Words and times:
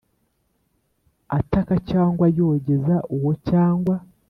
ataka 1.37 1.73
cyangwa 1.89 2.25
yogeza 2.37 2.95
uwo 3.15 3.31
cyangwa 3.49 3.95